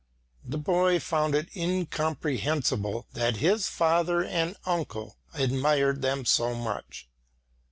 [0.43, 7.07] The boy found it incomprehensible that his father and uncle admired them so much.